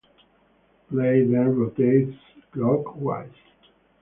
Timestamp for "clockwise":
2.51-3.29